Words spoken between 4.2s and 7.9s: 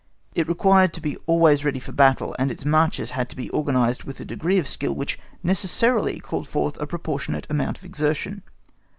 degree of skill which necessarily called forth a proportionate amount of